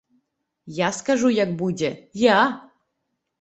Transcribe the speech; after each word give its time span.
Я 0.77 0.89
скажу, 0.99 1.29
як 1.41 1.53
будзе, 1.59 1.93
я! 2.23 2.41